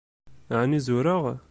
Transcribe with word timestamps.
Ɛni 0.59 0.79
zureɣ? 0.85 1.23